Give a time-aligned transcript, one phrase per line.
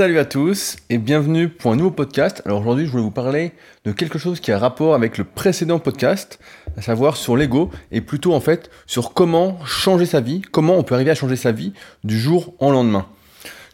[0.00, 2.40] Salut à tous et bienvenue pour un nouveau podcast.
[2.46, 3.52] Alors aujourd'hui, je voulais vous parler
[3.84, 6.38] de quelque chose qui a rapport avec le précédent podcast,
[6.78, 10.84] à savoir sur l'ego et plutôt en fait sur comment changer sa vie, comment on
[10.84, 13.08] peut arriver à changer sa vie du jour au lendemain.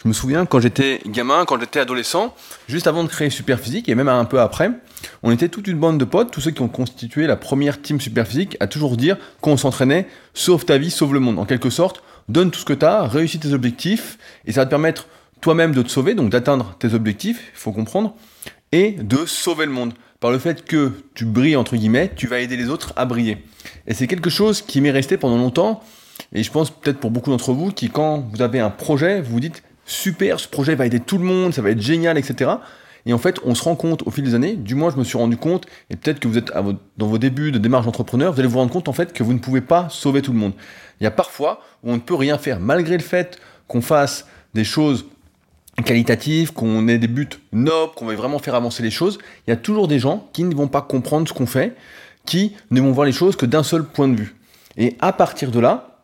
[0.02, 2.34] Je me souviens quand j'étais gamin, quand j'étais adolescent,
[2.66, 4.72] juste avant de créer Superphysique et même un peu après,
[5.22, 8.00] on était toute une bande de potes, tous ceux qui ont constitué la première team
[8.00, 11.38] Superphysique, à toujours dire qu'on s'entraînait, sauve ta vie, sauve le monde.
[11.38, 14.64] En quelque sorte, donne tout ce que tu as, réussis tes objectifs et ça va
[14.64, 15.06] te permettre
[15.46, 18.16] toi-même de te sauver, donc d'atteindre tes objectifs, il faut comprendre,
[18.72, 19.94] et de sauver le monde.
[20.18, 23.44] Par le fait que tu brilles, entre guillemets, tu vas aider les autres à briller.
[23.86, 25.84] Et c'est quelque chose qui m'est resté pendant longtemps,
[26.32, 29.34] et je pense peut-être pour beaucoup d'entre vous, qui quand vous avez un projet, vous
[29.34, 32.50] vous dites, super, ce projet va aider tout le monde, ça va être génial, etc.
[33.08, 35.04] Et en fait, on se rend compte au fil des années, du moins je me
[35.04, 36.50] suis rendu compte, et peut-être que vous êtes
[36.96, 39.32] dans vos débuts de démarche d'entrepreneur, vous allez vous rendre compte en fait que vous
[39.32, 40.54] ne pouvez pas sauver tout le monde.
[41.00, 43.38] Il y a parfois où on ne peut rien faire, malgré le fait
[43.68, 45.06] qu'on fasse des choses
[45.84, 49.52] qualitatif, qu'on ait des buts nobles, qu'on veuille vraiment faire avancer les choses, il y
[49.52, 51.76] a toujours des gens qui ne vont pas comprendre ce qu'on fait,
[52.24, 54.36] qui ne vont voir les choses que d'un seul point de vue.
[54.76, 56.00] Et à partir de là,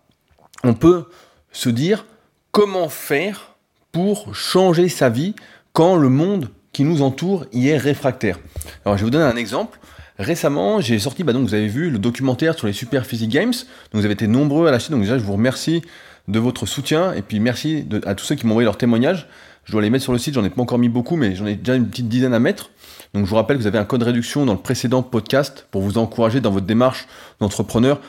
[0.65, 1.07] on peut
[1.53, 2.07] se dire
[2.51, 3.55] comment faire
[3.93, 5.35] pour changer sa vie
[5.73, 8.39] quand le monde qui nous entoure y est réfractaire.
[8.85, 9.79] Alors je vais vous donner un exemple.
[10.19, 13.53] Récemment, j'ai sorti, bah donc vous avez vu le documentaire sur les Super Physique Games.
[13.53, 15.83] Donc vous avez été nombreux à lâcher, donc déjà je vous remercie
[16.29, 19.29] de votre soutien et puis merci à tous ceux qui m'ont envoyé leur témoignage.
[19.65, 21.47] Je dois les mettre sur le site, j'en ai pas encore mis beaucoup, mais j'en
[21.47, 22.71] ai déjà une petite dizaine à mettre.
[23.15, 25.83] Donc je vous rappelle que vous avez un code réduction dans le précédent podcast pour
[25.83, 27.07] vous encourager dans votre démarche
[27.41, 28.01] d'entrepreneur,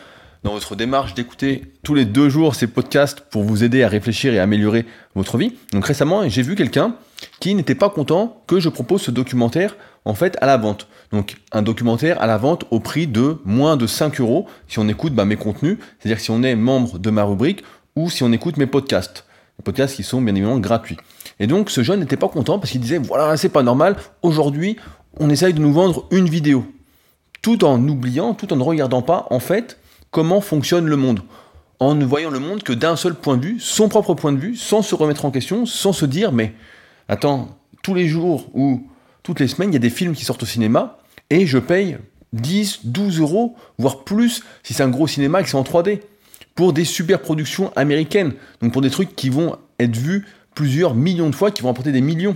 [0.43, 4.33] dans votre démarche d'écouter tous les deux jours ces podcasts pour vous aider à réfléchir
[4.33, 5.53] et améliorer votre vie.
[5.73, 6.95] Donc récemment, j'ai vu quelqu'un
[7.39, 10.87] qui n'était pas content que je propose ce documentaire en fait à la vente.
[11.11, 14.87] Donc un documentaire à la vente au prix de moins de 5 euros si on
[14.87, 17.63] écoute bah, mes contenus, c'est-à-dire si on est membre de ma rubrique
[17.95, 19.25] ou si on écoute mes podcasts.
[19.59, 20.97] Les podcasts qui sont bien évidemment gratuits.
[21.39, 24.77] Et donc ce jeune n'était pas content parce qu'il disait voilà, c'est pas normal, aujourd'hui
[25.19, 26.65] on essaye de nous vendre une vidéo.
[27.41, 29.79] Tout en oubliant, tout en ne regardant pas en fait
[30.11, 31.21] comment fonctionne le monde.
[31.79, 34.37] En ne voyant le monde que d'un seul point de vue, son propre point de
[34.37, 36.53] vue, sans se remettre en question, sans se dire mais
[37.09, 38.87] attends, tous les jours ou
[39.23, 41.97] toutes les semaines, il y a des films qui sortent au cinéma et je paye
[42.33, 46.01] 10, 12 euros, voire plus si c'est un gros cinéma et que c'est en 3D
[46.55, 48.33] pour des super productions américaines.
[48.61, 51.91] Donc pour des trucs qui vont être vus plusieurs millions de fois, qui vont apporter
[51.91, 52.35] des millions.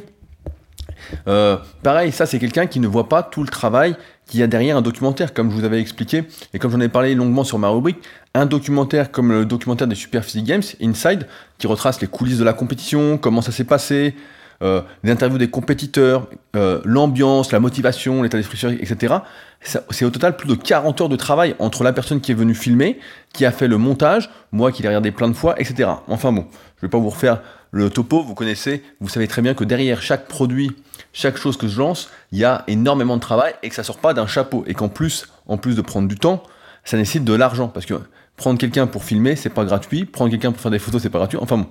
[1.27, 3.95] Euh, pareil, ça c'est quelqu'un qui ne voit pas tout le travail
[4.25, 6.23] qu'il y a derrière un documentaire, comme je vous avais expliqué,
[6.53, 7.97] et comme j'en ai parlé longuement sur ma rubrique,
[8.33, 12.43] un documentaire comme le documentaire des Super Physique Games, Inside, qui retrace les coulisses de
[12.43, 14.15] la compétition, comment ça s'est passé,
[14.61, 19.15] euh, les interviews des compétiteurs, euh, l'ambiance, la motivation, l'état d'esprit, etc.
[19.61, 22.55] C'est au total plus de 40 heures de travail entre la personne qui est venue
[22.55, 22.99] filmer,
[23.33, 25.89] qui a fait le montage, moi qui l'ai regardé plein de fois, etc.
[26.07, 26.45] Enfin bon,
[26.77, 27.41] je vais pas vous refaire
[27.71, 30.71] le topo, vous connaissez, vous savez très bien que derrière chaque produit,
[31.13, 33.97] chaque chose que je lance, il y a énormément de travail et que ça sort
[33.97, 34.63] pas d'un chapeau.
[34.67, 36.43] Et qu'en plus, en plus de prendre du temps,
[36.83, 37.67] ça nécessite de l'argent.
[37.67, 37.95] Parce que
[38.35, 40.05] prendre quelqu'un pour filmer, c'est pas gratuit.
[40.05, 41.39] Prendre quelqu'un pour faire des photos, c'est pas gratuit.
[41.41, 41.67] Enfin bon.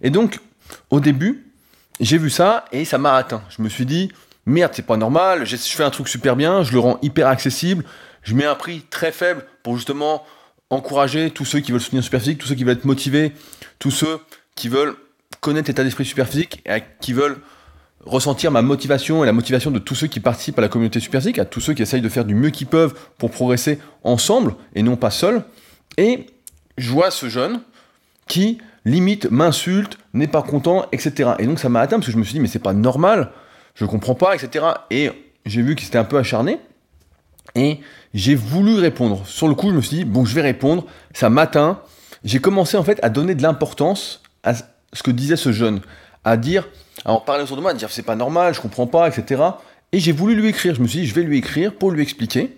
[0.00, 0.40] Et donc,
[0.90, 1.47] au début,
[2.00, 3.42] j'ai vu ça et ça m'a atteint.
[3.50, 4.10] Je me suis dit,
[4.46, 7.84] merde, c'est pas normal, je fais un truc super bien, je le rends hyper accessible,
[8.22, 10.24] je mets un prix très faible pour justement
[10.70, 13.32] encourager tous ceux qui veulent soutenir Superphysique, tous ceux qui veulent être motivés,
[13.78, 14.20] tous ceux
[14.54, 14.96] qui veulent
[15.40, 17.38] connaître l'état d'esprit Superphysique et qui veulent
[18.04, 21.38] ressentir ma motivation et la motivation de tous ceux qui participent à la communauté Superphysique,
[21.38, 24.82] à tous ceux qui essayent de faire du mieux qu'ils peuvent pour progresser ensemble et
[24.82, 25.42] non pas seuls.
[25.96, 26.26] Et
[26.76, 27.60] je vois ce jeune
[28.28, 31.32] qui limite, m'insulte, n'est pas content, etc.
[31.38, 33.30] Et donc ça m'a atteint parce que je me suis dit, mais c'est pas normal,
[33.74, 34.64] je comprends pas, etc.
[34.90, 35.10] Et
[35.46, 36.60] j'ai vu qu'il s'était un peu acharné.
[37.54, 37.80] Et
[38.14, 39.26] j'ai voulu répondre.
[39.26, 41.80] Sur le coup, je me suis dit, bon, je vais répondre, ça m'atteint.
[42.24, 45.80] J'ai commencé en fait à donner de l'importance à ce que disait ce jeune,
[46.24, 46.68] à dire,
[47.04, 49.42] en parler autour de moi, dire, c'est pas normal, je comprends pas, etc.
[49.92, 50.74] Et j'ai voulu lui écrire.
[50.74, 52.56] Je me suis dit, je vais lui écrire pour lui expliquer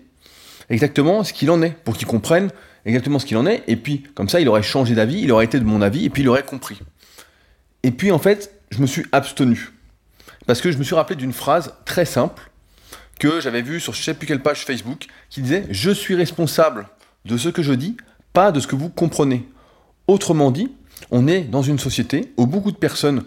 [0.69, 2.51] exactement ce qu'il en est, pour qu'il comprenne
[2.85, 5.45] exactement ce qu'il en est, et puis comme ça il aurait changé d'avis, il aurait
[5.45, 6.81] été de mon avis, et puis il aurait compris.
[7.83, 9.73] Et puis en fait, je me suis abstenu.
[10.47, 12.51] Parce que je me suis rappelé d'une phrase très simple
[13.19, 16.89] que j'avais vue sur je sais plus quelle page Facebook, qui disait Je suis responsable
[17.25, 17.97] de ce que je dis,
[18.33, 19.47] pas de ce que vous comprenez.
[20.09, 20.73] Autrement dit,
[21.11, 23.25] on est dans une société où beaucoup de personnes,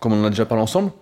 [0.00, 0.92] comme on en a déjà parlé ensemble,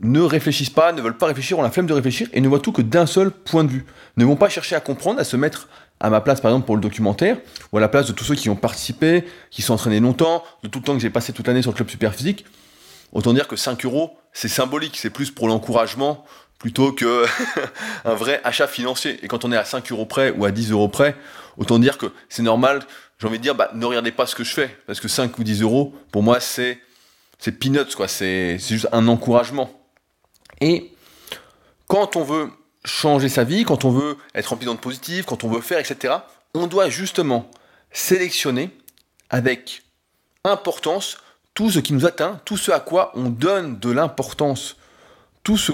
[0.00, 2.60] ne réfléchissent pas, ne veulent pas réfléchir, ont la flemme de réfléchir et ne voient
[2.60, 3.84] tout que d'un seul point de vue.
[4.16, 5.68] Ne vont pas chercher à comprendre, à se mettre
[6.00, 7.38] à ma place par exemple pour le documentaire,
[7.72, 10.68] ou à la place de tous ceux qui ont participé, qui sont entraînés longtemps, de
[10.68, 12.44] tout le temps que j'ai passé toute l'année sur le club super physique,
[13.12, 16.24] autant dire que 5 euros, c'est symbolique, c'est plus pour l'encouragement
[16.60, 17.24] plutôt que
[18.04, 19.18] un vrai achat financier.
[19.24, 21.16] Et quand on est à 5 euros près ou à 10 euros près,
[21.56, 22.80] autant dire que c'est normal,
[23.20, 25.36] j'ai envie de dire, bah, ne regardez pas ce que je fais, parce que 5
[25.38, 26.78] ou 10 euros, pour moi, c'est
[27.38, 28.08] c'est peanuts, quoi.
[28.08, 29.70] C'est juste un encouragement.
[30.60, 30.92] Et
[31.86, 32.50] quand on veut
[32.84, 36.14] changer sa vie, quand on veut être rempli d'ondes positives, quand on veut faire, etc.,
[36.54, 37.50] on doit justement
[37.92, 38.70] sélectionner
[39.30, 39.82] avec
[40.44, 41.18] importance
[41.54, 44.76] tout ce qui nous atteint, tout ce à quoi on donne de l'importance,
[45.42, 45.72] tout ce,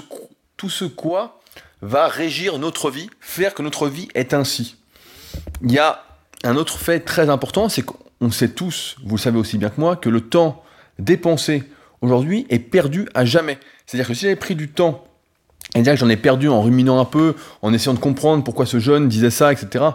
[0.57, 1.39] tout ce quoi
[1.81, 4.77] va régir notre vie, faire que notre vie est ainsi.
[5.61, 6.03] Il y a
[6.43, 9.79] un autre fait très important, c'est qu'on sait tous, vous le savez aussi bien que
[9.79, 10.63] moi, que le temps
[10.99, 11.63] dépensé
[12.01, 13.59] aujourd'hui est perdu à jamais.
[13.85, 15.03] C'est-à-dire que si j'avais pris du temps
[15.75, 18.65] et dire que j'en ai perdu en ruminant un peu, en essayant de comprendre pourquoi
[18.65, 19.85] ce jeune disait ça, etc.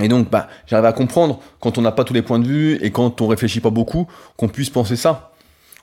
[0.00, 2.78] Et donc, bah, j'arrive à comprendre quand on n'a pas tous les points de vue
[2.82, 5.32] et quand on réfléchit pas beaucoup, qu'on puisse penser ça.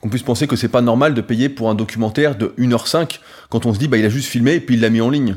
[0.00, 3.20] Qu'on puisse penser que c'est pas normal de payer pour un documentaire de 1h05
[3.50, 5.10] quand on se dit, bah, il a juste filmé et puis il l'a mis en
[5.10, 5.36] ligne.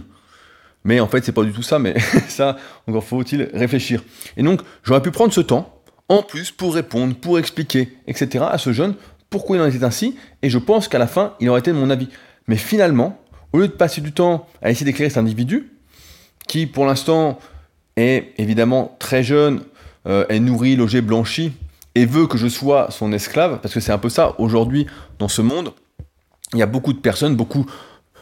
[0.86, 1.96] Mais en fait, c'est pas du tout ça, mais
[2.28, 4.04] ça, encore faut-il réfléchir.
[4.38, 8.58] Et donc, j'aurais pu prendre ce temps, en plus, pour répondre, pour expliquer, etc., à
[8.58, 8.96] ce jeune,
[9.34, 11.76] pourquoi il en était ainsi, et je pense qu'à la fin, il aurait été de
[11.76, 12.08] mon avis.
[12.48, 13.20] Mais finalement,
[13.52, 15.72] au lieu de passer du temps à essayer d'éclairer cet individu,
[16.48, 17.40] qui pour l'instant
[17.96, 19.64] est évidemment très jeune,
[20.06, 21.52] euh, est nourri, logé, blanchi,
[21.96, 24.86] et veut que je sois son esclave, parce que c'est un peu ça aujourd'hui
[25.18, 25.74] dans ce monde,
[26.54, 27.66] il y a beaucoup de personnes, beaucoup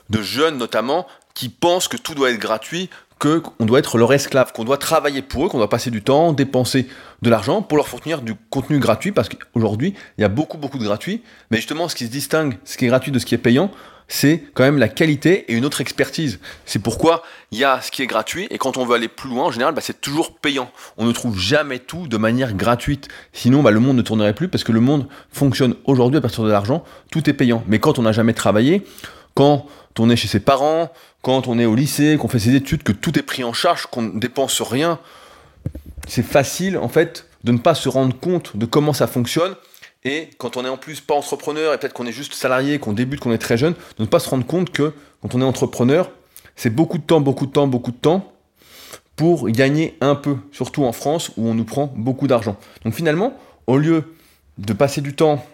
[0.10, 2.90] de jeunes notamment, qui pensent que tout doit être gratuit,
[3.22, 6.34] qu'on doit être leur esclave, qu'on doit travailler pour eux, qu'on doit passer du temps,
[6.34, 6.88] dépenser
[7.22, 10.80] de l'argent pour leur fournir du contenu gratuit, parce qu'aujourd'hui, il y a beaucoup, beaucoup
[10.80, 11.22] de gratuit,
[11.52, 13.70] mais justement, ce qui se distingue, ce qui est gratuit de ce qui est payant,
[14.08, 16.40] c'est quand même la qualité et une autre expertise.
[16.66, 19.30] C'est pourquoi il y a ce qui est gratuit et quand on veut aller plus
[19.30, 20.70] loin, en général, bah, c'est toujours payant.
[20.98, 23.08] On ne trouve jamais tout de manière gratuite.
[23.32, 26.44] Sinon, bah, le monde ne tournerait plus parce que le monde fonctionne aujourd'hui à partir
[26.44, 26.84] de l'argent.
[27.10, 27.64] Tout est payant.
[27.68, 28.86] Mais quand on n'a jamais travaillé,
[29.34, 29.66] quand
[29.98, 30.92] on est chez ses parents,
[31.22, 33.86] quand on est au lycée, qu'on fait ses études, que tout est pris en charge,
[33.86, 35.00] qu'on ne dépense rien,
[36.08, 39.56] c'est facile en fait de ne pas se rendre compte de comment ça fonctionne
[40.04, 42.94] et quand on est en plus pas entrepreneur et peut-être qu'on est juste salarié, qu'on
[42.94, 45.46] débute, qu'on est très jeune, de ne pas se rendre compte que quand on est
[45.46, 46.10] entrepreneur,
[46.56, 48.34] c'est beaucoup de temps, beaucoup de temps, beaucoup de temps
[49.16, 52.58] pour gagner un peu, surtout en France où on nous prend beaucoup d'argent.
[52.84, 53.38] Donc finalement,
[53.68, 54.16] au lieu
[54.58, 55.46] de passer du temps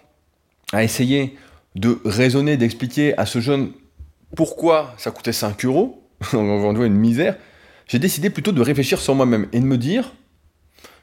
[0.71, 1.37] à essayer
[1.75, 3.71] de raisonner, d'expliquer à ce jeune
[4.35, 6.03] pourquoi ça coûtait 5 euros,
[6.33, 7.35] on voit une misère,
[7.87, 10.13] j'ai décidé plutôt de réfléchir sur moi-même et de me dire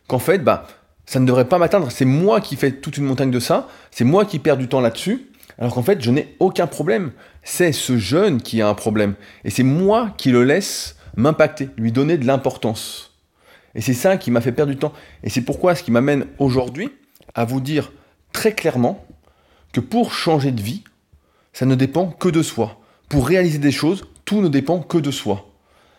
[0.07, 0.67] qu'en fait, bah,
[1.07, 1.91] ça ne devrait pas m'atteindre.
[1.91, 3.69] C'est moi qui fais toute une montagne de ça.
[3.91, 5.31] C'est moi qui perds du temps là-dessus.
[5.59, 7.13] Alors qu'en fait, je n'ai aucun problème.
[7.43, 9.15] C'est ce jeune qui a un problème.
[9.45, 13.13] Et c'est moi qui le laisse m'impacter, lui donner de l'importance.
[13.75, 14.93] Et c'est ça qui m'a fait perdre du temps.
[15.23, 16.91] Et c'est pourquoi ce qui m'amène aujourd'hui
[17.35, 17.93] à vous dire
[18.33, 19.07] très clairement
[19.73, 20.85] que pour changer de vie,
[21.53, 22.81] ça ne dépend que de soi.
[23.09, 25.47] Pour réaliser des choses, tout ne dépend que de soi.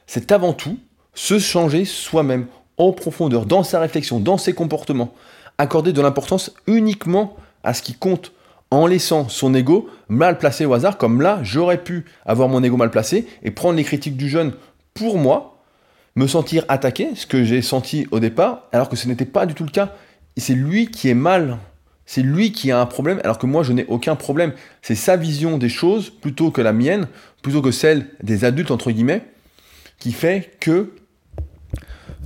[0.08, 0.78] C'est avant tout
[1.14, 2.48] se changer soi-même
[2.78, 5.14] en profondeur, dans sa réflexion, dans ses comportements,
[5.58, 8.34] accorder de l'importance uniquement à ce qui compte,
[8.72, 12.76] en laissant son ego mal placé au hasard, comme là, j'aurais pu avoir mon ego
[12.78, 14.54] mal placé et prendre les critiques du jeune
[14.94, 15.62] pour moi,
[16.16, 19.54] me sentir attaqué, ce que j'ai senti au départ, alors que ce n'était pas du
[19.54, 19.94] tout le cas.
[20.38, 21.58] C'est lui qui est mal,
[22.06, 24.54] c'est lui qui a un problème, alors que moi je n'ai aucun problème.
[24.82, 27.08] C'est sa vision des choses plutôt que la mienne,
[27.42, 29.24] plutôt que celle des adultes, entre guillemets,
[30.00, 30.92] qui fait que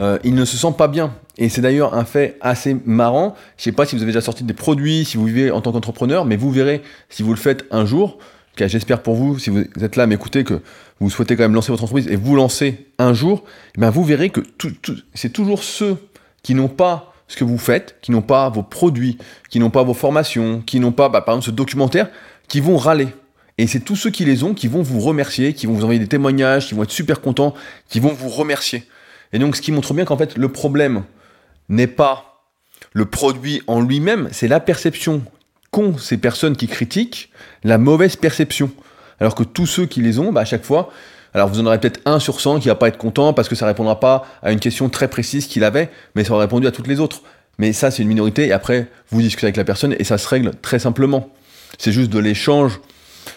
[0.02, 1.14] euh, il ne se sent pas bien.
[1.38, 3.36] Et c'est d'ailleurs un fait assez marrant.
[3.58, 5.62] Je ne sais pas si vous avez déjà sorti des produits, si vous vivez en
[5.62, 8.18] tant qu'entrepreneur, mais vous verrez si vous le faites un jour.
[8.58, 10.62] J'espère pour vous, si vous êtes là à m'écouter, que
[11.00, 13.46] vous souhaitez quand même lancer votre entreprise et vous lancez un jour,
[13.78, 14.42] eh bien vous verrez que
[15.14, 15.96] c'est toujours ceux
[16.44, 19.18] qui n'ont pas ce que vous faites, qui n'ont pas vos produits,
[19.50, 22.10] qui n'ont pas vos formations, qui n'ont pas, bah, par exemple, ce documentaire,
[22.50, 23.08] qui vont râler.
[23.58, 26.00] Et c'est tous ceux qui les ont qui vont vous remercier, qui vont vous envoyer
[26.00, 27.54] des témoignages, qui vont être super contents,
[27.88, 28.84] qui vont vous remercier.
[29.32, 31.04] Et donc, ce qui montre bien qu'en fait, le problème
[31.70, 32.48] n'est pas
[32.94, 35.22] le produit en lui-même, c'est la perception
[35.72, 37.32] qu'ont ces personnes qui critiquent,
[37.64, 38.72] la mauvaise perception.
[39.20, 40.92] Alors que tous ceux qui les ont, bah, à chaque fois,
[41.34, 43.56] alors vous en aurez peut-être un sur 100 qui va pas être content parce que
[43.56, 46.72] ça répondra pas à une question très précise qu'il avait, mais ça aura répondu à
[46.72, 47.22] toutes les autres.
[47.60, 50.28] Mais ça, c'est une minorité, et après, vous discutez avec la personne, et ça se
[50.28, 51.30] règle très simplement.
[51.78, 52.80] C'est juste de l'échange,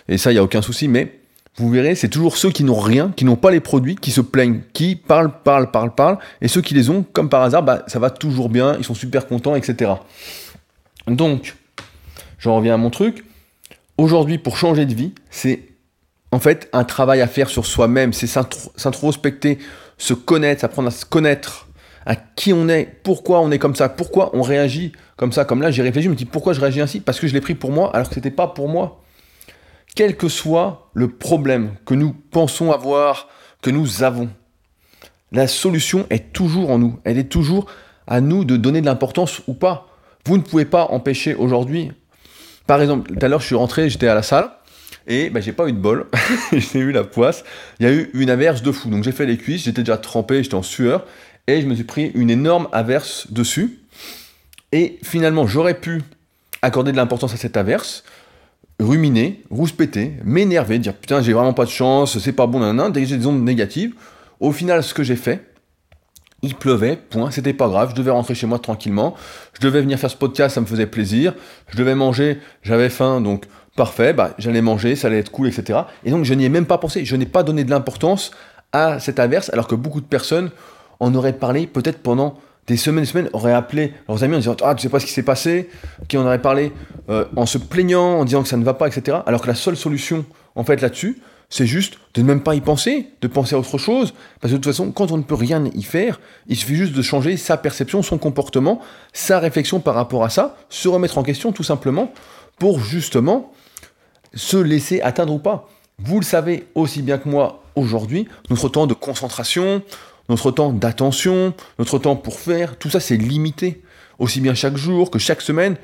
[0.08, 1.18] et ça, il n'y a aucun souci, mais
[1.56, 4.20] vous verrez, c'est toujours ceux qui n'ont rien, qui n'ont pas les produits, qui se
[4.20, 7.82] plaignent, qui parlent, parlent, parlent, parlent, et ceux qui les ont, comme par hasard, bah,
[7.88, 9.90] ça va toujours bien, ils sont super contents, etc.
[11.08, 11.56] Donc,
[12.38, 13.25] j'en reviens à mon truc.
[13.99, 15.64] Aujourd'hui, pour changer de vie, c'est
[16.32, 19.58] en fait un travail à faire sur soi-même, c'est s'introspecter,
[19.98, 21.68] se connaître, apprendre à se connaître,
[22.06, 25.62] à qui on est, pourquoi on est comme ça, pourquoi on réagit comme ça, comme
[25.62, 27.54] là, j'ai réfléchi, je me dis pourquoi je réagis ainsi, parce que je l'ai pris
[27.54, 29.00] pour moi, alors que ce n'était pas pour moi.
[29.94, 33.28] Quel que soit le problème que nous pensons avoir,
[33.60, 34.30] que nous avons,
[35.30, 36.98] la solution est toujours en nous.
[37.04, 37.66] Elle est toujours
[38.06, 39.88] à nous de donner de l'importance ou pas.
[40.26, 41.92] Vous ne pouvez pas empêcher aujourd'hui.
[42.66, 44.50] Par exemple, tout à l'heure, je suis rentré, j'étais à la salle,
[45.06, 46.06] et bah, j'ai pas eu de bol,
[46.52, 47.44] j'ai eu la poisse,
[47.80, 48.90] il y a eu une averse de fou.
[48.90, 51.06] Donc j'ai fait les cuisses, j'étais déjà trempé, j'étais en sueur,
[51.47, 53.78] et je me suis pris une énorme averse dessus.
[54.73, 56.02] Et finalement, j'aurais pu
[56.62, 58.04] accorder de l'importance à cette averse,
[58.80, 63.16] ruminer, rouspéter, m'énerver, dire putain, j'ai vraiment pas de chance, c'est pas bon, nanana, dégager
[63.16, 63.94] des ondes négatives.
[64.40, 65.52] Au final, ce que j'ai fait,
[66.42, 69.14] il pleuvait, point, c'était pas grave, je devais rentrer chez moi tranquillement,
[69.54, 71.35] je devais venir faire ce podcast, ça me faisait plaisir,
[71.68, 73.44] je devais manger, j'avais faim, donc
[73.76, 75.80] parfait, bah, j'allais manger, ça allait être cool, etc.
[76.04, 78.30] Et donc je n'y ai même pas pensé, je n'ai pas donné de l'importance
[78.72, 80.50] à cette averse, alors que beaucoup de personnes
[81.00, 84.56] en auraient parlé peut-être pendant des semaines et semaines, auraient appelé leurs amis en disant
[84.62, 85.68] Ah, tu sais pas ce qui s'est passé,
[86.08, 86.72] qui en aurait parlé
[87.08, 89.18] euh, en se plaignant, en disant que ça ne va pas, etc.
[89.26, 90.24] Alors que la seule solution,
[90.54, 93.78] en fait, là-dessus, c'est juste de ne même pas y penser, de penser à autre
[93.78, 94.14] chose.
[94.40, 96.94] Parce que de toute façon, quand on ne peut rien y faire, il suffit juste
[96.94, 98.80] de changer sa perception, son comportement,
[99.12, 102.12] sa réflexion par rapport à ça, se remettre en question tout simplement
[102.59, 103.52] pour justement
[104.35, 105.68] se laisser atteindre ou pas.
[105.99, 109.82] Vous le savez aussi bien que moi aujourd'hui, notre temps de concentration,
[110.28, 113.82] notre temps d'attention, notre temps pour faire, tout ça c'est limité.
[114.18, 115.76] Aussi bien chaque jour que chaque semaine,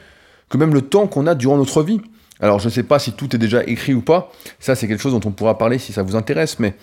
[0.49, 2.01] que même le temps qu'on a durant notre vie.
[2.41, 5.01] Alors je ne sais pas si tout est déjà écrit ou pas, ça c'est quelque
[5.01, 6.75] chose dont on pourra parler si ça vous intéresse, mais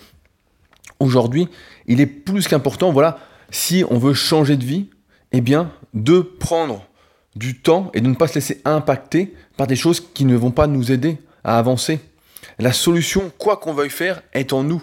[1.00, 1.48] aujourd'hui,
[1.86, 3.18] il est plus qu'important, voilà,
[3.50, 4.90] si on veut changer de vie,
[5.32, 6.85] eh bien, de prendre
[7.36, 10.50] du temps et de ne pas se laisser impacter par des choses qui ne vont
[10.50, 12.00] pas nous aider à avancer.
[12.58, 14.82] La solution, quoi qu'on veuille faire, est en nous.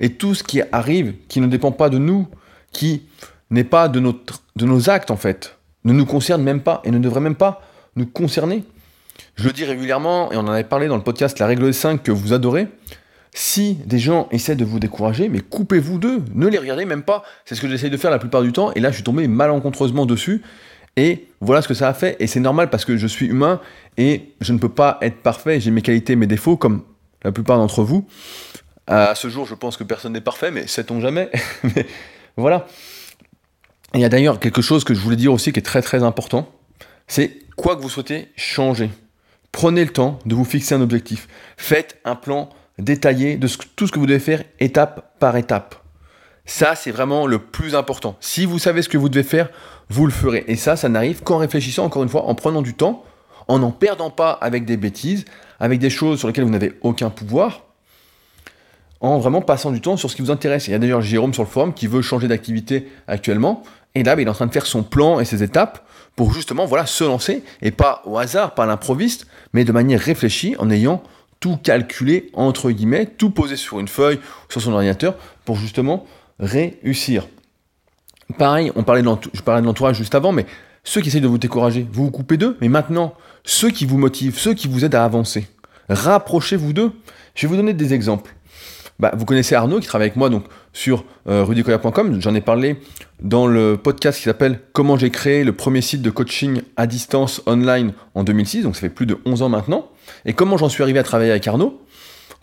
[0.00, 2.26] Et tout ce qui arrive, qui ne dépend pas de nous,
[2.72, 3.02] qui
[3.50, 6.90] n'est pas de, notre, de nos actes en fait, ne nous concerne même pas et
[6.90, 7.62] ne devrait même pas
[7.96, 8.64] nous concerner.
[9.36, 11.72] Je le dis régulièrement, et on en avait parlé dans le podcast La règle des
[11.72, 12.68] 5 que vous adorez.
[13.34, 17.22] Si des gens essaient de vous décourager, mais coupez-vous d'eux, ne les regardez même pas.
[17.44, 19.26] C'est ce que j'essaye de faire la plupart du temps, et là je suis tombé
[19.28, 20.42] malencontreusement dessus.
[20.96, 23.60] Et voilà ce que ça a fait, et c'est normal parce que je suis humain,
[23.96, 26.82] et je ne peux pas être parfait, j'ai mes qualités, mes défauts, comme
[27.24, 28.06] la plupart d'entre vous.
[28.86, 31.30] À ce jour, je pense que personne n'est parfait, mais sait-on jamais
[31.62, 31.86] Mais
[32.36, 32.66] voilà.
[33.94, 36.02] il y a d'ailleurs quelque chose que je voulais dire aussi qui est très très
[36.02, 36.50] important,
[37.06, 38.90] c'est quoi que vous souhaitez changer?
[39.50, 41.28] Prenez le temps de vous fixer un objectif.
[41.56, 45.81] Faites un plan détaillé de tout ce que vous devez faire étape par étape.
[46.44, 48.16] Ça, c'est vraiment le plus important.
[48.20, 49.48] Si vous savez ce que vous devez faire,
[49.88, 50.44] vous le ferez.
[50.48, 53.04] Et ça, ça n'arrive qu'en réfléchissant, encore une fois, en prenant du temps,
[53.48, 55.24] en n'en perdant pas avec des bêtises,
[55.60, 57.62] avec des choses sur lesquelles vous n'avez aucun pouvoir,
[59.00, 60.68] en vraiment passant du temps sur ce qui vous intéresse.
[60.68, 63.62] Il y a d'ailleurs Jérôme sur le forum qui veut changer d'activité actuellement.
[63.94, 66.66] Et là, il est en train de faire son plan et ses étapes pour justement
[66.66, 70.70] voilà, se lancer, et pas au hasard, pas à l'improviste, mais de manière réfléchie, en
[70.70, 71.02] ayant
[71.40, 76.06] tout calculé, entre guillemets, tout posé sur une feuille, sur son ordinateur, pour justement
[76.42, 77.28] réussir.
[78.36, 80.44] Pareil, on parlait de je parlais de l'entourage juste avant, mais
[80.84, 83.98] ceux qui essayent de vous décourager, vous vous coupez d'eux, mais maintenant, ceux qui vous
[83.98, 85.46] motivent, ceux qui vous aident à avancer,
[85.88, 86.92] rapprochez-vous d'eux.
[87.34, 88.34] Je vais vous donner des exemples.
[88.98, 91.44] Bah, vous connaissez Arnaud qui travaille avec moi donc sur euh,
[92.20, 92.76] J'en ai parlé
[93.20, 97.42] dans le podcast qui s'appelle Comment j'ai créé le premier site de coaching à distance
[97.46, 98.62] online en 2006.
[98.62, 99.88] Donc ça fait plus de 11 ans maintenant.
[100.24, 101.80] Et comment j'en suis arrivé à travailler avec Arnaud?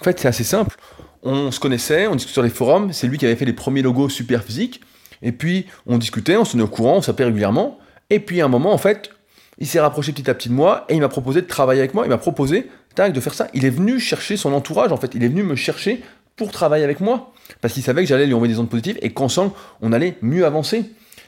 [0.01, 0.75] En fait, c'est assez simple.
[1.23, 2.93] On se connaissait, on discutait sur les forums.
[2.93, 4.81] C'est lui qui avait fait les premiers logos super physiques.
[5.21, 7.77] Et puis on discutait, on se tenait au courant, on s'appelait régulièrement.
[8.09, 9.11] Et puis à un moment, en fait,
[9.59, 11.93] il s'est rapproché petit à petit de moi et il m'a proposé de travailler avec
[11.93, 12.05] moi.
[12.05, 13.47] Il m'a proposé tac, de faire ça.
[13.53, 15.11] Il est venu chercher son entourage, en fait.
[15.15, 16.01] Il est venu me chercher
[16.35, 17.33] pour travailler avec moi.
[17.61, 20.45] Parce qu'il savait que j'allais lui envoyer des ondes positives et qu'ensemble, on allait mieux
[20.45, 20.85] avancer.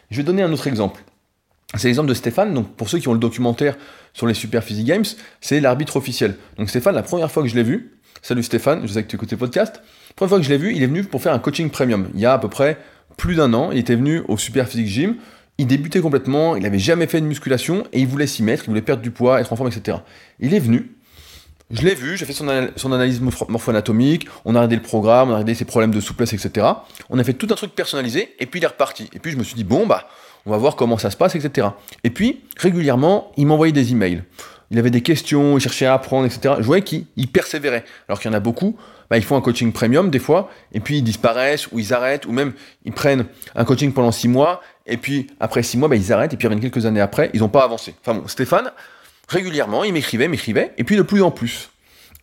[0.10, 1.04] Je vais donner un autre exemple.
[1.76, 2.54] C'est l'exemple de Stéphane.
[2.54, 3.78] Donc, pour ceux qui ont le documentaire
[4.14, 5.06] sur les Super Physique Games,
[5.40, 6.36] c'est l'arbitre officiel.
[6.58, 9.16] Donc, Stéphane, la première fois que je l'ai vu, salut Stéphane, je sais que tu
[9.16, 9.82] écoutes le podcast.
[10.10, 12.10] La première fois que je l'ai vu, il est venu pour faire un coaching premium.
[12.14, 12.78] Il y a à peu près
[13.18, 15.16] plus d'un an, il était venu au Super Physique Gym.
[15.58, 18.70] Il débutait complètement, il n'avait jamais fait de musculation et il voulait s'y mettre, il
[18.70, 20.00] voulait perdre du poids, être en forme, etc.
[20.40, 20.96] Il est venu,
[21.72, 25.36] je l'ai vu, j'ai fait son, analyse morpho-anatomique, on a regardé le programme, on a
[25.36, 26.68] regardé ses problèmes de souplesse, etc.
[27.10, 29.10] On a fait tout un truc personnalisé, et puis il est reparti.
[29.14, 30.10] Et puis je me suis dit, bon, bah,
[30.46, 31.70] on va voir comment ça se passe, etc.
[32.04, 34.24] Et puis, régulièrement, il m'envoyait des emails.
[34.72, 36.56] Il avait des questions, il cherchait à apprendre, etc.
[36.60, 37.84] Je voyais qu'il persévérait.
[38.08, 38.78] Alors qu'il y en a beaucoup,
[39.10, 42.26] bah, ils font un coaching premium des fois, et puis ils disparaissent, ou ils arrêtent,
[42.26, 42.54] ou même
[42.86, 46.34] ils prennent un coaching pendant six mois, et puis après six mois, bah, ils arrêtent,
[46.34, 47.94] et puis reviennent quelques années après, ils n'ont pas avancé.
[48.02, 48.72] Enfin bon, Stéphane,
[49.28, 51.70] régulièrement, il m'écrivait, m'écrivait, et puis de plus en plus.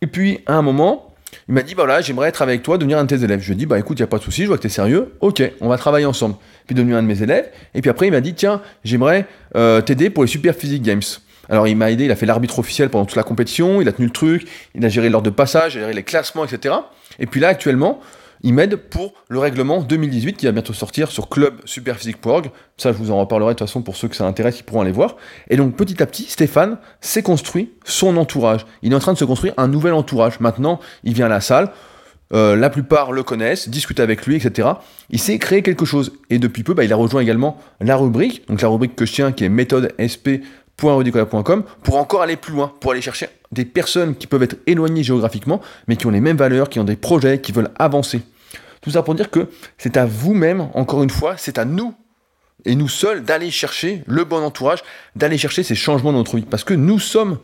[0.01, 1.13] Et puis, à un moment,
[1.47, 3.41] il m'a dit, bah voilà, j'aimerais être avec toi, devenir un de tes élèves.
[3.41, 4.63] Je lui ai dit, bah écoute, il n'y a pas de souci, je vois que
[4.63, 6.35] tu es sérieux, ok, on va travailler ensemble.
[6.65, 7.51] Puis devenir un de mes élèves.
[7.75, 11.03] Et puis après, il m'a dit, tiens, j'aimerais euh, t'aider pour les Super Physique Games.
[11.49, 13.91] Alors il m'a aidé, il a fait l'arbitre officiel pendant toute la compétition, il a
[13.91, 16.75] tenu le truc, il a géré l'ordre de passage, il a géré les classements, etc.
[17.17, 17.99] Et puis là, actuellement,
[18.41, 22.51] il m'aide pour le règlement 2018 qui va bientôt sortir sur clubsuperphysique.org.
[22.77, 24.81] Ça, je vous en reparlerai de toute façon pour ceux que ça intéresse, ils pourront
[24.81, 25.17] aller voir.
[25.49, 28.65] Et donc, petit à petit, Stéphane s'est construit son entourage.
[28.81, 30.39] Il est en train de se construire un nouvel entourage.
[30.39, 31.71] Maintenant, il vient à la salle.
[32.31, 34.69] Euh, la plupart le connaissent, discutent avec lui, etc.
[35.09, 36.13] Il s'est créé quelque chose.
[36.29, 39.13] Et depuis peu, bah, il a rejoint également la rubrique, donc la rubrique que je
[39.13, 40.45] tiens, qui est méthode SP
[40.79, 45.61] pour encore aller plus loin, pour aller chercher des personnes qui peuvent être éloignées géographiquement,
[45.87, 48.21] mais qui ont les mêmes valeurs, qui ont des projets, qui veulent avancer.
[48.81, 51.93] Tout ça pour dire que c'est à vous-même, encore une fois, c'est à nous
[52.65, 54.83] et nous seuls d'aller chercher le bon entourage,
[55.15, 56.43] d'aller chercher ces changements dans notre vie.
[56.43, 57.39] Parce que nous sommes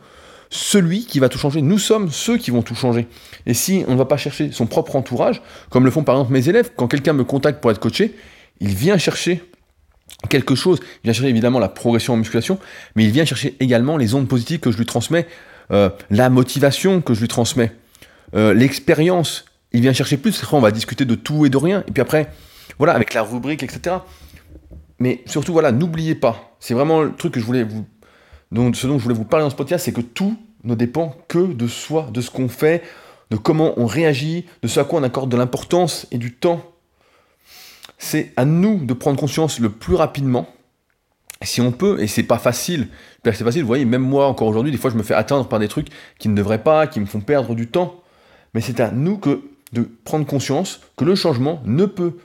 [0.50, 1.62] celui qui va tout changer.
[1.62, 3.08] Nous sommes ceux qui vont tout changer.
[3.46, 6.32] Et si on ne va pas chercher son propre entourage, comme le font par exemple
[6.32, 8.14] mes élèves, quand quelqu'un me contacte pour être coaché,
[8.60, 9.42] il vient chercher
[10.28, 10.80] quelque chose.
[10.80, 12.58] Il vient chercher évidemment la progression en musculation,
[12.94, 15.26] mais il vient chercher également les ondes positives que je lui transmets,
[15.70, 17.72] euh, la motivation que je lui transmets,
[18.34, 19.44] euh, l'expérience.
[19.72, 20.42] Il vient chercher plus.
[20.42, 21.84] Après, on va discuter de tout et de rien.
[21.88, 22.30] Et puis après,
[22.78, 23.96] voilà, avec la rubrique, etc.
[24.98, 26.56] Mais surtout, voilà, n'oubliez pas.
[26.60, 27.84] C'est vraiment le truc que je voulais vous.
[28.74, 31.52] Ce dont je voulais vous parler dans ce podcast, c'est que tout ne dépend que
[31.52, 32.82] de soi, de ce qu'on fait,
[33.30, 36.62] de comment on réagit, de ce à quoi on accorde de l'importance et du temps
[38.06, 40.48] c'est à nous de prendre conscience le plus rapidement,
[41.42, 42.88] si on peut, et c'est pas facile,
[43.24, 45.58] c'est facile, vous voyez, même moi encore aujourd'hui, des fois je me fais atteindre par
[45.58, 48.00] des trucs qui ne devraient pas, qui me font perdre du temps,
[48.54, 52.16] mais c'est à nous que de prendre conscience que le changement ne peut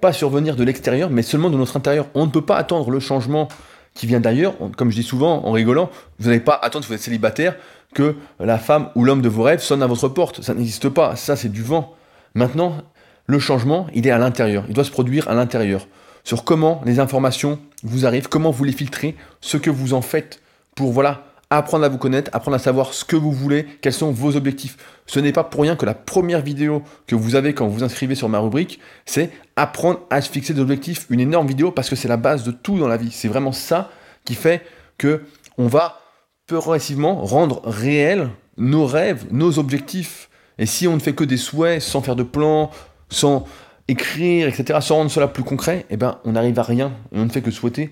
[0.00, 2.06] pas survenir de l'extérieur, mais seulement de notre intérieur.
[2.14, 3.48] On ne peut pas attendre le changement
[3.94, 6.94] qui vient d'ailleurs, comme je dis souvent en rigolant, vous n'allez pas attendre, si vous
[6.94, 7.56] êtes célibataire,
[7.94, 10.42] que la femme ou l'homme de vos rêves sonne à votre porte.
[10.42, 11.94] Ça n'existe pas, ça c'est du vent.
[12.34, 12.82] Maintenant,
[13.30, 15.86] le changement, il est à l'intérieur, il doit se produire à l'intérieur.
[16.24, 20.42] Sur comment les informations vous arrivent, comment vous les filtrez, ce que vous en faites
[20.74, 21.02] pour
[21.48, 24.76] apprendre à vous connaître, apprendre à savoir ce que vous voulez, quels sont vos objectifs.
[25.06, 27.84] Ce n'est pas pour rien que la première vidéo que vous avez quand vous vous
[27.84, 31.06] inscrivez sur ma rubrique, c'est apprendre à se fixer des objectifs.
[31.10, 33.10] Une énorme vidéo parce que c'est la base de tout dans la vie.
[33.10, 33.90] C'est vraiment ça
[34.24, 34.62] qui fait
[34.98, 35.22] que
[35.58, 36.00] on va
[36.46, 40.28] progressivement rendre réels nos rêves, nos objectifs.
[40.58, 42.70] Et si on ne fait que des souhaits sans faire de plan,
[43.10, 43.46] sans
[43.88, 47.30] écrire, etc., sans rendre cela plus concret, eh ben, on n'arrive à rien, on ne
[47.30, 47.90] fait que souhaiter,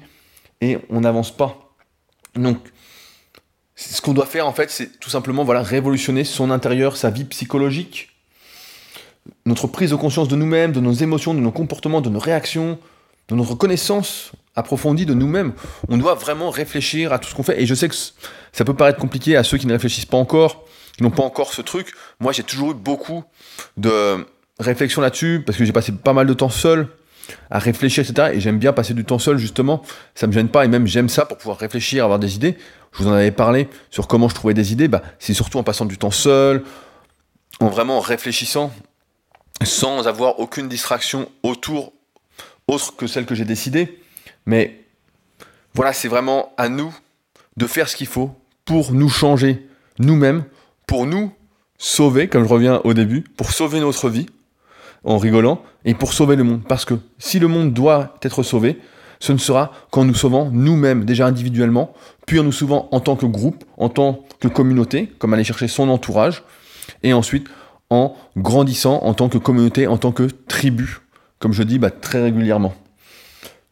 [0.61, 1.75] et on n'avance pas.
[2.35, 2.59] Donc,
[3.75, 7.25] ce qu'on doit faire, en fait, c'est tout simplement voilà, révolutionner son intérieur, sa vie
[7.25, 8.11] psychologique,
[9.45, 12.79] notre prise de conscience de nous-mêmes, de nos émotions, de nos comportements, de nos réactions,
[13.29, 15.53] de notre connaissance approfondie de nous-mêmes.
[15.89, 17.61] On doit vraiment réfléchir à tout ce qu'on fait.
[17.63, 20.65] Et je sais que ça peut paraître compliqué à ceux qui ne réfléchissent pas encore,
[20.97, 21.93] qui n'ont pas encore ce truc.
[22.19, 23.23] Moi, j'ai toujours eu beaucoup
[23.77, 24.27] de,
[24.59, 26.89] réflexion là-dessus, parce que j'ai passé pas mal de temps seul
[27.51, 28.31] à réfléchir, etc.
[28.35, 29.83] Et j'aime bien passer du temps seul, justement.
[30.15, 32.57] Ça me gêne pas, et même j'aime ça pour pouvoir réfléchir, avoir des idées.
[32.93, 34.89] Je vous en avais parlé sur comment je trouvais des idées.
[34.89, 36.65] Bah, c'est surtout en passant du temps seul,
[37.61, 38.73] en vraiment réfléchissant,
[39.63, 41.93] sans avoir aucune distraction autour,
[42.67, 44.01] autre que celle que j'ai décidée.
[44.47, 44.85] Mais
[45.75, 46.95] voilà, c'est vraiment à nous
[47.57, 48.31] de faire ce qu'il faut
[48.65, 49.67] pour nous changer
[49.99, 50.45] nous-mêmes,
[50.87, 51.33] pour nous
[51.77, 54.27] sauver, comme je reviens au début, pour sauver notre vie,
[55.05, 56.63] en rigolant, et pour sauver le monde.
[56.69, 58.79] Parce que si le monde doit être sauvé,
[59.21, 61.93] ce ne sera qu'en nous sauvant nous-mêmes, déjà individuellement,
[62.27, 65.69] puis en nous sauvant en tant que groupe, en tant que communauté, comme aller chercher
[65.69, 66.43] son entourage,
[67.03, 67.49] et ensuite
[67.91, 70.99] en grandissant en tant que communauté, en tant que tribu,
[71.39, 72.75] comme je dis bah, très régulièrement.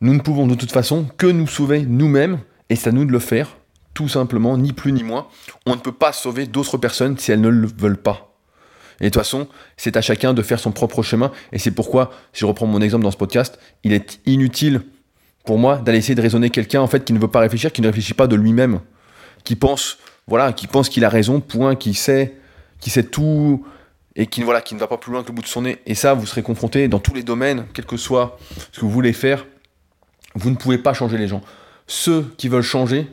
[0.00, 3.12] Nous ne pouvons de toute façon que nous sauver nous-mêmes, et c'est à nous de
[3.12, 3.56] le faire,
[3.94, 5.26] tout simplement, ni plus ni moins.
[5.64, 8.35] On ne peut pas sauver d'autres personnes si elles ne le veulent pas.
[9.00, 11.32] Et de toute façon, c'est à chacun de faire son propre chemin.
[11.52, 14.82] Et c'est pourquoi, si je reprends mon exemple dans ce podcast, il est inutile
[15.44, 17.80] pour moi d'aller essayer de raisonner quelqu'un en fait qui ne veut pas réfléchir, qui
[17.80, 18.80] ne réfléchit pas de lui-même,
[19.44, 22.36] qui pense, voilà, qui pense qu'il a raison, point, qui sait,
[22.80, 23.64] qui sait tout
[24.16, 25.78] et qui voilà, qui ne va pas plus loin que le bout de son nez.
[25.86, 28.38] Et ça, vous serez confronté dans tous les domaines, quel que soit
[28.72, 29.46] ce que vous voulez faire.
[30.34, 31.42] Vous ne pouvez pas changer les gens.
[31.86, 33.06] Ceux qui veulent changer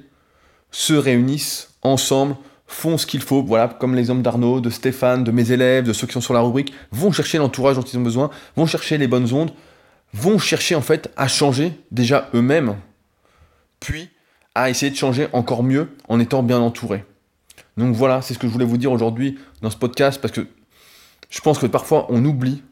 [0.72, 2.36] se réunissent ensemble
[2.73, 6.07] font ce qu'il faut, voilà, comme l'exemple d'Arnaud, de Stéphane, de mes élèves, de ceux
[6.07, 9.07] qui sont sur la rubrique, vont chercher l'entourage dont ils ont besoin, vont chercher les
[9.07, 9.51] bonnes ondes,
[10.13, 12.75] vont chercher en fait à changer déjà eux-mêmes,
[13.79, 14.09] puis
[14.55, 17.05] à essayer de changer encore mieux en étant bien entourés.
[17.77, 20.47] Donc voilà, c'est ce que je voulais vous dire aujourd'hui dans ce podcast, parce que
[21.29, 22.63] je pense que parfois on oublie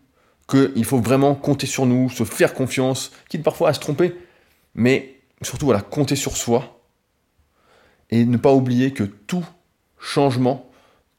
[0.50, 4.16] qu'il faut vraiment compter sur nous, se faire confiance, quitte parfois à se tromper,
[4.76, 6.82] mais surtout voilà, compter sur soi,
[8.10, 9.46] et ne pas oublier que tout
[10.02, 10.70] changement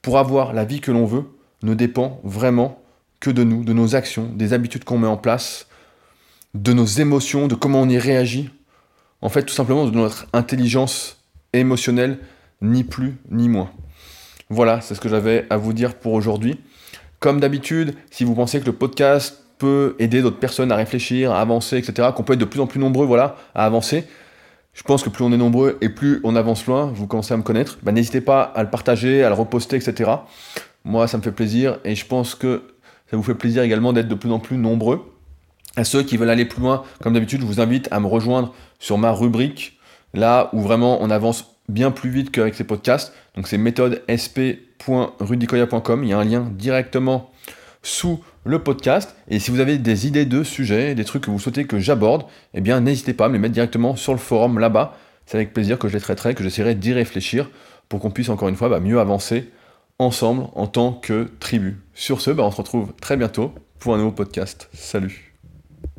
[0.02, 1.24] pour avoir la vie que l'on veut
[1.62, 2.82] ne dépend vraiment
[3.20, 5.68] que de nous, de nos actions, des habitudes qu'on met en place,
[6.54, 8.50] de nos émotions, de comment on y réagit.
[9.22, 11.18] En fait, tout simplement de notre intelligence
[11.52, 12.18] émotionnelle,
[12.60, 13.70] ni plus ni moins.
[14.50, 16.58] Voilà, c'est ce que j'avais à vous dire pour aujourd'hui.
[17.20, 21.40] Comme d'habitude, si vous pensez que le podcast peut aider d'autres personnes à réfléchir, à
[21.40, 24.04] avancer, etc., qu'on peut être de plus en plus nombreux voilà, à avancer,
[24.74, 27.36] je pense que plus on est nombreux et plus on avance loin, vous commencez à
[27.36, 30.10] me connaître, bah, n'hésitez pas à le partager, à le reposter, etc.
[30.84, 32.62] Moi, ça me fait plaisir et je pense que
[33.10, 35.12] ça vous fait plaisir également d'être de plus en plus nombreux.
[35.76, 38.54] À ceux qui veulent aller plus loin, comme d'habitude, je vous invite à me rejoindre
[38.78, 39.78] sur ma rubrique,
[40.14, 43.12] là où vraiment on avance bien plus vite qu'avec ces podcasts.
[43.36, 46.04] Donc c'est méthodesp.rudicoya.com.
[46.04, 47.30] Il y a un lien directement
[47.82, 49.14] sous le podcast.
[49.28, 52.24] Et si vous avez des idées de sujets, des trucs que vous souhaitez que j'aborde,
[52.54, 54.96] eh bien n'hésitez pas à me les mettre directement sur le forum là-bas.
[55.26, 57.50] C'est avec plaisir que je les traiterai, que j'essaierai d'y réfléchir
[57.88, 59.50] pour qu'on puisse encore une fois bah, mieux avancer
[59.98, 61.80] ensemble en tant que tribu.
[61.94, 64.68] Sur ce, bah, on se retrouve très bientôt pour un nouveau podcast.
[64.72, 65.31] Salut